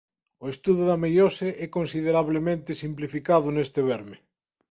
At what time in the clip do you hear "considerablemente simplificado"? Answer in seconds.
1.77-3.47